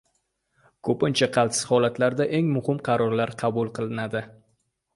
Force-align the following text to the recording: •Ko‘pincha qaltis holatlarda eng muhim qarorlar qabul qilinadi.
•Ko‘pincha 0.89 1.27
qaltis 1.35 1.59
holatlarda 1.73 2.27
eng 2.39 2.51
muhim 2.57 2.81
qarorlar 2.89 3.35
qabul 3.43 3.73
qilinadi. 3.79 4.27